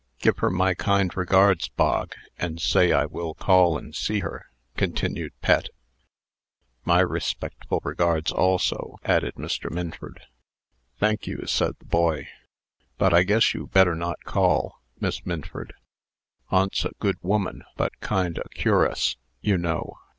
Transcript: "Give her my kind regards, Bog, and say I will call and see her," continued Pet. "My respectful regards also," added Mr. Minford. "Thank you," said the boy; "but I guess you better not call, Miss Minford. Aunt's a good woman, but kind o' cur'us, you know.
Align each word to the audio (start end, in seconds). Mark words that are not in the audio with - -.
"Give 0.17 0.35
her 0.39 0.49
my 0.49 0.73
kind 0.73 1.15
regards, 1.15 1.67
Bog, 1.67 2.15
and 2.39 2.59
say 2.59 2.91
I 2.91 3.05
will 3.05 3.35
call 3.35 3.77
and 3.77 3.93
see 3.95 4.21
her," 4.21 4.47
continued 4.75 5.31
Pet. 5.43 5.69
"My 6.83 7.01
respectful 7.01 7.79
regards 7.83 8.31
also," 8.31 8.97
added 9.05 9.35
Mr. 9.35 9.69
Minford. 9.69 10.19
"Thank 10.99 11.27
you," 11.27 11.43
said 11.45 11.75
the 11.77 11.85
boy; 11.85 12.27
"but 12.97 13.13
I 13.13 13.21
guess 13.21 13.53
you 13.53 13.67
better 13.67 13.93
not 13.93 14.23
call, 14.23 14.81
Miss 14.99 15.23
Minford. 15.23 15.71
Aunt's 16.49 16.83
a 16.83 16.93
good 16.99 17.19
woman, 17.21 17.63
but 17.77 17.99
kind 17.99 18.39
o' 18.39 18.43
cur'us, 18.57 19.17
you 19.39 19.55
know. 19.55 19.99